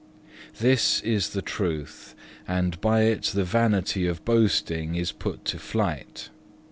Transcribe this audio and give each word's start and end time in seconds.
3. 0.55 0.67
"This 0.67 0.99
is 1.01 1.29
the 1.29 1.43
Truth, 1.43 2.15
and 2.47 2.81
by 2.81 3.01
it 3.03 3.21
the 3.35 3.43
vanity 3.43 4.07
of 4.07 4.25
boasting 4.25 4.95
is 4.95 5.11
put 5.11 5.45
to 5.45 5.59
flight. 5.59 6.29